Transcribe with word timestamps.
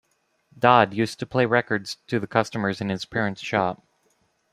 Dodd 0.57 0.95
used 0.95 1.19
to 1.19 1.27
play 1.27 1.45
records 1.45 1.97
to 2.07 2.19
the 2.19 2.25
customers 2.25 2.81
in 2.81 2.89
his 2.89 3.05
parents' 3.05 3.39
shop. 3.41 3.83